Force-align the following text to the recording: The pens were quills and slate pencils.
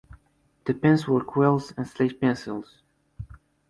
The 0.65 0.73
pens 0.73 1.07
were 1.07 1.23
quills 1.23 1.75
and 1.77 1.87
slate 1.87 2.19
pencils. 2.19 2.81